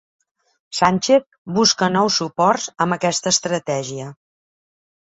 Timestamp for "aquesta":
2.99-3.37